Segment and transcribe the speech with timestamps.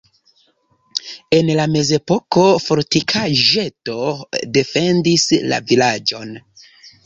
[1.39, 4.01] En la mezepoko fortikaĵeto
[4.59, 6.37] defendis la vilaĝon.